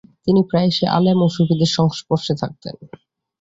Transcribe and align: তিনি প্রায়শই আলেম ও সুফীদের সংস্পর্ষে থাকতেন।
তিনি 0.25 0.41
প্রায়শই 0.49 0.87
আলেম 0.97 1.19
ও 1.21 1.33
সুফীদের 1.35 1.71
সংস্পর্ষে 1.77 2.33
থাকতেন। 2.41 2.75